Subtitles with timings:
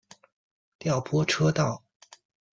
[0.79, 1.83] 调拨车道。